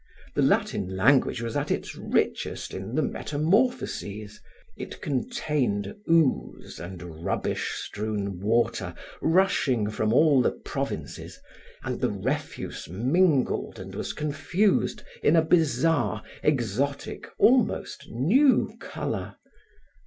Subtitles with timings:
[0.33, 4.41] The Latin language was at its richest in the Metamorphoses;
[4.75, 11.39] it contained ooze and rubbish strewn water rushing from all the provinces,
[11.83, 19.35] and the refuse mingled and was confused in a bizarre, exotic, almost new color.